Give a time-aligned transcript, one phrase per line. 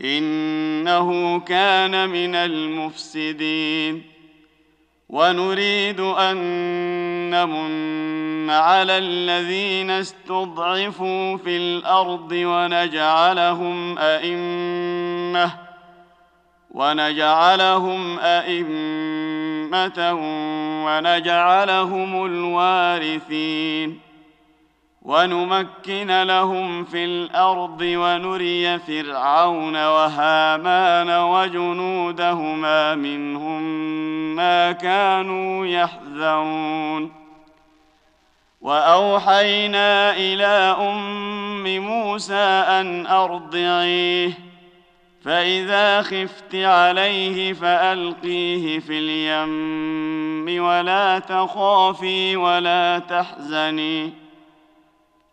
[0.00, 4.14] إنه كان من المفسدين.
[5.08, 6.36] ونريد أن
[7.30, 15.50] نمن على الذين استضعفوا في الأرض ونجعلهم أئمة
[16.70, 20.12] ونجعلهم أئمة
[20.86, 24.03] ونجعلهم الوارثين.
[25.04, 33.62] ونمكن لهم في الأرض ونري فرعون وهامان وجنودهما منهم
[34.36, 37.12] ما كانوا يحذرون.
[38.60, 44.32] وأوحينا إلى أم موسى أن أرضعيه
[45.24, 54.23] فإذا خفت عليه فألقيه في اليم ولا تخافي ولا تحزني.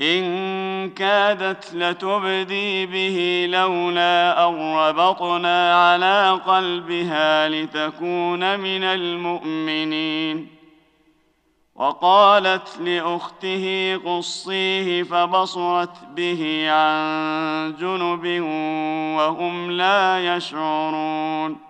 [0.00, 10.46] إن كادت لتبدي به لولا أن ربطنا على قلبها لتكون من المؤمنين.
[11.74, 18.42] وقالت لأخته قصيه فبصرت به عن جنب
[19.16, 21.69] وهم لا يشعرون.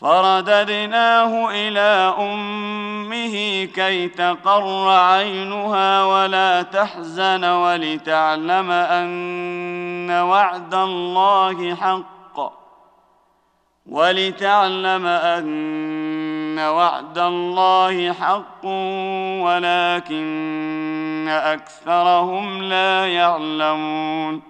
[0.00, 12.52] فرددناه إلى أمه كي تقر عينها ولا تحزن ولتعلم أن وعد الله حق
[13.86, 18.64] ولتعلم أن وعد الله حق
[19.44, 24.49] ولكن أكثرهم لا يعلمون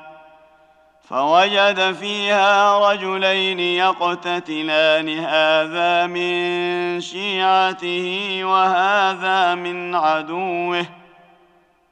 [1.11, 10.85] فوجد فيها رجلين يقتتلان هذا من شيعته وهذا من عدوه.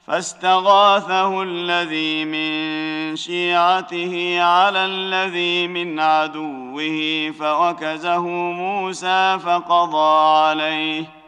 [0.08, 11.20] فاستغاثه الذي من شيعته على الذي من عدوه فوكزه موسى فقضى عليه.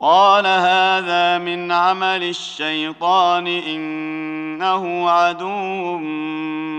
[0.00, 5.98] قال هذا من عمل الشيطان إنه عدو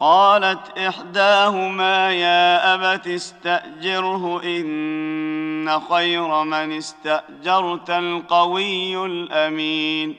[0.00, 10.16] قالت إحداهما يا أبت استأجره إن خير من استأجرت القوي الأمين.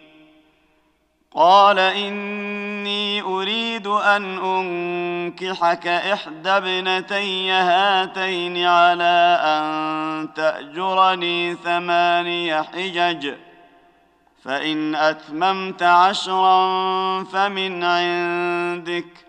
[1.35, 13.33] قال إني أريد أن أنكحك إحدى ابنتي هاتين على أن تأجرني ثماني حجج
[14.43, 19.28] فإن أتممت عشرا فمن عندك.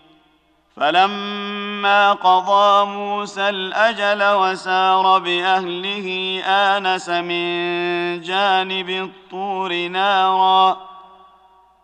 [0.81, 10.77] فلما قضى موسى الأجل وسار بأهله آنس من جانب الطور نارا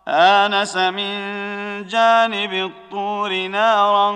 [0.07, 1.13] آنس من
[1.87, 4.11] جانب الطور نارا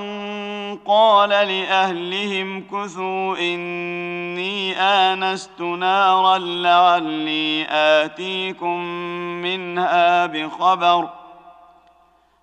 [0.86, 8.80] قال لأهلهم كثوا إني آنست نارا لعلي آتيكم
[9.42, 11.21] منها بخبر ۖ.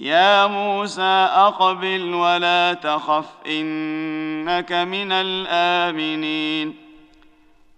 [0.00, 6.74] يا موسى أقبل ولا تخف إنك من الآمنين.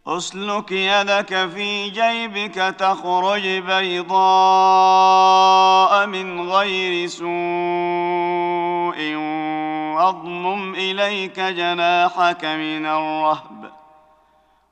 [0.06, 4.16] أسلك يدك في جيبك تخرج بيضاء
[6.06, 7.28] من غير سوء
[9.96, 13.81] واضمم إليك جناحك من الرهب.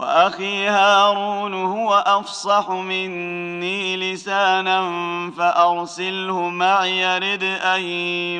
[0.00, 4.80] وأخي هارون هو أفصح مني لسانا
[5.36, 7.80] فأرسله معي رد أن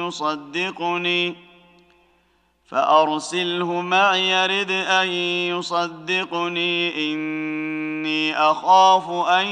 [0.00, 1.36] يصدقني.
[2.66, 5.08] فأرسله معي يرد أن
[5.58, 7.12] يصدقني.
[7.12, 9.46] إني أخاف أن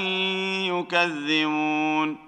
[0.65, 2.28] يكذبون.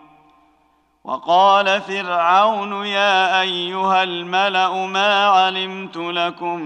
[1.03, 6.61] وقال فرعون يا أيها الملأ ما علمت لكم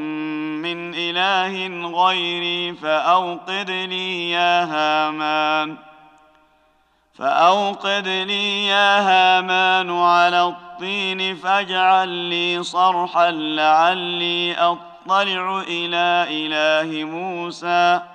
[0.61, 1.67] من إله
[2.03, 5.77] غيري فأوقد لي يا هامان
[7.13, 18.14] فأوقد لي يا هامان على الطين فاجعل لي صرحا لعلي أطلع إلى إله موسى.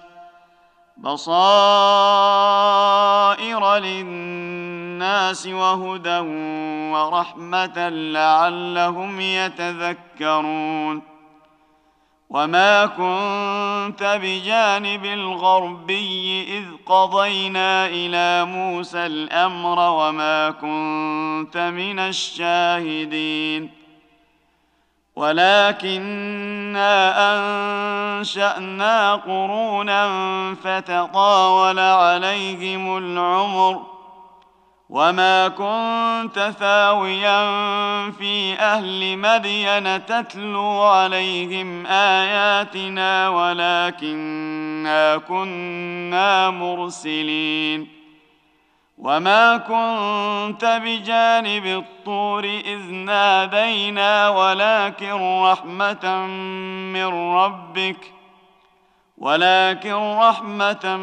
[1.01, 1.27] بصائر
[3.77, 6.19] للناس وهدى
[6.93, 11.11] ورحمة لعلهم يتذكرون.
[12.29, 23.80] وما كنت بجانب الغربي إذ قضينا إلى موسى الأمر وما كنت من الشاهدين.
[25.15, 26.93] ولكنا
[27.33, 30.07] أنشأنا قرونا
[30.63, 33.81] فتطاول عليهم العمر
[34.89, 37.41] وما كنت ثاويا
[38.11, 48.00] في أهل مدين تتلو عليهم آياتنا ولكنا كنا مرسلين.
[49.01, 56.27] وما كنت بجانب الطور اذ نادينا ولكن رحمه
[56.93, 57.05] من
[57.35, 58.13] ربك
[59.17, 60.97] ولكن رحمة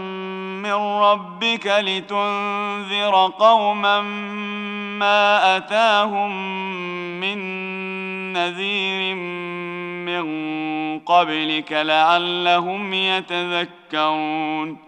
[0.63, 4.01] من ربك لتنذر قوما
[5.01, 6.31] ما أتاهم
[7.21, 7.39] من
[8.33, 9.15] نذير
[10.05, 14.88] من قبلك لعلهم يتذكرون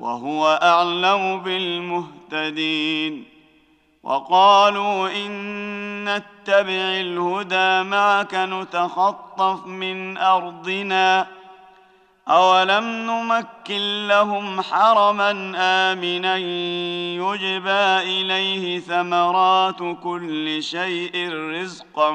[0.00, 3.24] وهو أعلم بالمهتدين
[4.02, 11.26] وقالوا إن نتبع الهدى معك نتخطف من أرضنا
[12.28, 16.36] أولم نمكن لهم حرما آمنا
[17.16, 22.10] يجبى إليه ثمرات كل شيء رزقا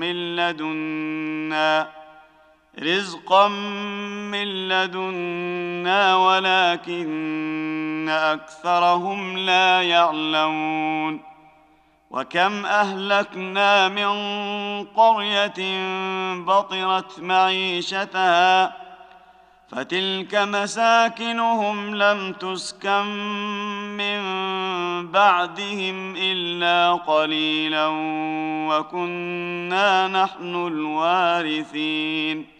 [0.00, 1.99] من لدنا
[2.78, 3.48] رزقا
[4.28, 11.20] من لدنا ولكن اكثرهم لا يعلمون
[12.10, 14.10] وكم اهلكنا من
[14.84, 15.54] قريه
[16.44, 18.76] بطرت معيشتها
[19.68, 23.06] فتلك مساكنهم لم تسكن
[23.96, 24.20] من
[25.10, 27.86] بعدهم الا قليلا
[28.70, 32.59] وكنا نحن الوارثين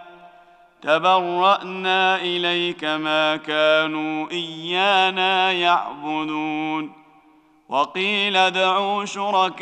[0.81, 6.91] تبرأنا إليك ما كانوا إيانا يعبدون.
[7.69, 9.61] وقيل ادعوا شركاءكم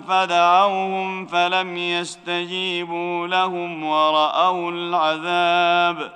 [0.00, 6.12] فدعوهم فلم يستجيبوا لهم ورأوا العذاب.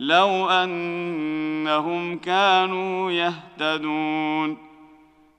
[0.00, 4.65] لو أنهم كانوا يهتدون.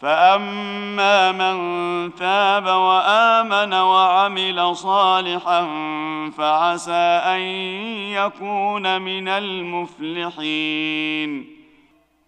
[0.00, 5.68] فاما من تاب وامن وعمل صالحا
[6.38, 7.40] فعسى ان
[8.10, 10.80] يكون من المفلحين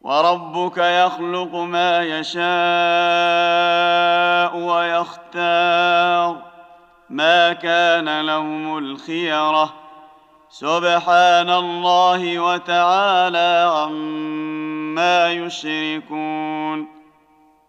[0.03, 2.43] وربك يخلق ما يشاء
[4.57, 6.43] ويختار
[7.11, 9.73] ما كان لهم الخيره
[10.51, 17.02] سبحان الله وتعالى عما يشركون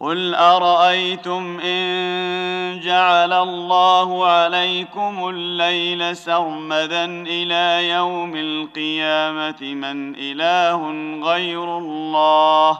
[0.00, 10.90] قل ارايتم ان جعل الله عليكم الليل سرمدا إلى يوم القيامه من اله
[11.22, 12.78] غير الله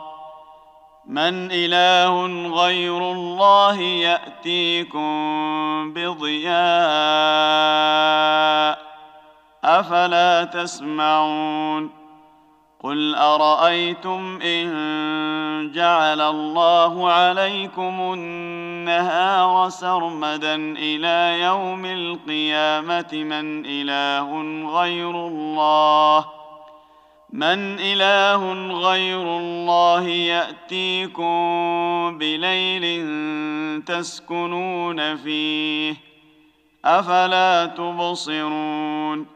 [1.06, 2.26] من اله
[2.62, 5.12] غير الله ياتيكم
[5.92, 6.56] بضياء
[9.64, 12.05] افلا تسمعون
[12.86, 14.66] قل ارايتم ان
[15.74, 24.28] جعل الله عليكم النهار سرمدا إلى يوم القيامه من اله
[24.78, 26.24] غير الله
[27.32, 28.52] من اله
[28.88, 31.38] غير الله ياتيكم
[32.18, 32.84] بليل
[33.84, 35.94] تسكنون فيه
[36.84, 39.35] افلا تبصرون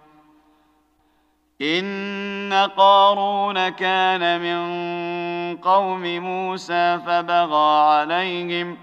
[1.61, 4.61] ان قارون كان من
[5.57, 8.77] قوم موسى فبغى عليهم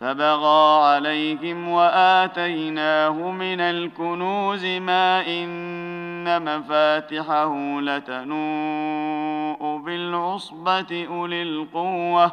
[0.00, 12.32] فبغى عليهم واتيناه من الكنوز ما ان مفاتحه لتنوء بالعصبه اولي القوه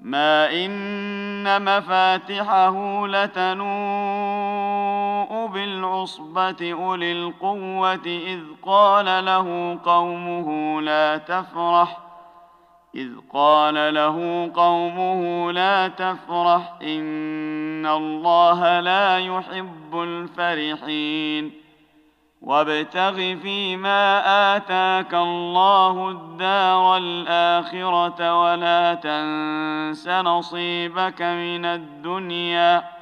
[0.00, 4.81] ما ان مفاتحه لتنوء
[5.30, 11.98] بالعصبة أولي القوة إذ قال له قومه لا تفرح
[12.94, 21.52] إذ قال له قومه لا تفرح إن الله لا يحب الفرحين.
[22.42, 24.22] وابتغ فيما
[24.56, 33.01] آتاك الله الدار الآخرة ولا تنس نصيبك من الدنيا.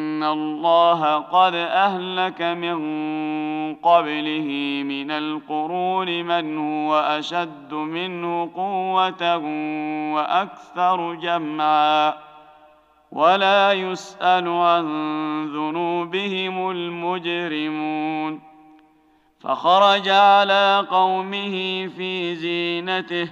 [0.23, 2.77] الله قد اهلك من
[3.75, 4.49] قبله
[4.85, 9.37] من القرون من هو اشد منه قوه
[10.13, 12.13] وأكثر جمعا
[13.11, 14.85] ولا يسأل عن
[15.45, 18.41] ذنوبهم المجرمون
[19.39, 23.31] فخرج على قومه في زينته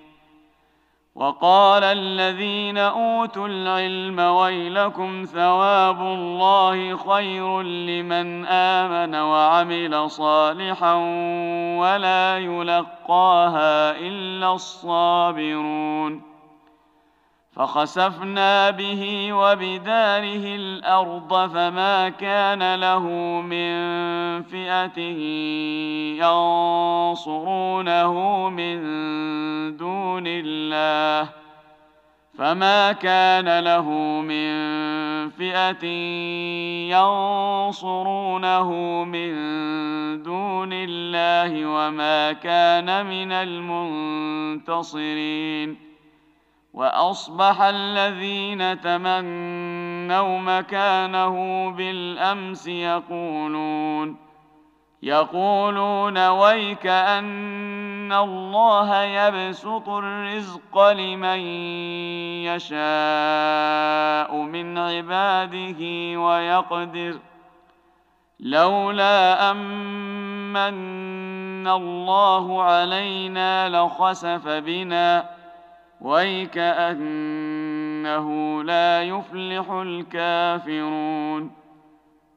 [1.15, 10.93] وقال الذين أوتوا العلم ويلكم ثواب الله خير لمن آمن وعمل صالحا
[11.79, 16.31] ولا يلقاها إلا الصابرون
[17.51, 23.03] فخسفنا به وبداره الأرض فما كان له
[23.41, 23.73] من
[24.43, 24.99] فئة
[27.11, 28.81] ينصرونه من
[29.77, 31.29] دون الله
[32.37, 33.89] فما كان له
[34.21, 34.51] من
[35.29, 35.85] فئة
[36.91, 38.69] ينصرونه
[39.03, 39.31] من
[40.23, 43.31] دون الله وما كان من
[44.51, 45.77] المنتصرين
[46.73, 54.30] وأصبح الذين تمنوا مكانه بالأمس يقولون
[55.03, 61.39] يقولون ويك أن الله يبسط الرزق لمن
[62.45, 65.81] يشاء من عباده
[66.19, 67.19] ويقدر
[68.39, 75.29] لولا أمن الله علينا لخسف بنا
[76.01, 77.03] ويكأنه
[78.63, 81.60] لا يفلح الكافرون